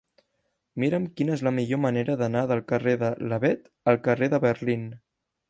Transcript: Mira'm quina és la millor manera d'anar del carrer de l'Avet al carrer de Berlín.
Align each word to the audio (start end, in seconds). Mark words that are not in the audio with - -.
Mira'm 0.83 1.03
quina 1.19 1.35
és 1.39 1.43
la 1.47 1.53
millor 1.57 1.81
manera 1.83 2.15
d'anar 2.21 2.41
del 2.53 2.63
carrer 2.73 2.95
de 3.05 3.13
l'Avet 3.27 3.71
al 3.93 4.01
carrer 4.09 4.33
de 4.35 4.43
Berlín. 4.49 4.91